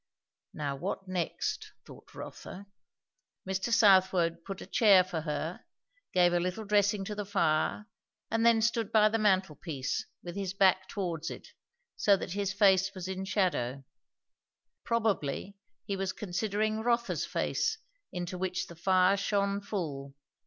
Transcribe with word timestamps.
Now 0.55 0.75
what 0.77 1.07
next? 1.07 1.73
thought 1.85 2.15
Rotha. 2.15 2.65
Mr. 3.47 3.71
Southwode 3.71 4.43
put 4.43 4.59
a 4.59 4.65
chair 4.65 5.03
for 5.03 5.21
her, 5.21 5.63
gave 6.11 6.33
a 6.33 6.39
little 6.39 6.65
dressing 6.65 7.05
to 7.05 7.13
the 7.13 7.23
fire, 7.23 7.85
and 8.31 8.43
then 8.43 8.63
stood 8.63 8.91
by 8.91 9.09
the 9.09 9.19
mantel 9.19 9.53
piece 9.55 10.07
with 10.23 10.35
his 10.35 10.55
back 10.55 10.89
towards 10.89 11.29
it, 11.29 11.49
so 11.95 12.17
that 12.17 12.31
his 12.31 12.51
face 12.51 12.95
was 12.95 13.07
in 13.07 13.25
shadow. 13.25 13.83
Probably 14.83 15.55
he 15.85 15.95
was 15.95 16.13
considering 16.13 16.79
Rotha's 16.79 17.23
face, 17.27 17.77
into 18.11 18.39
which 18.39 18.65
the 18.65 18.75
fire 18.75 19.15
shone 19.15 19.61
full. 19.61 20.15